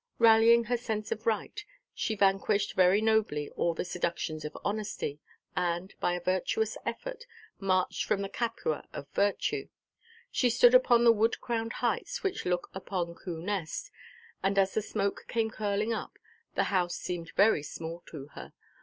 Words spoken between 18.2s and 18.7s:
her.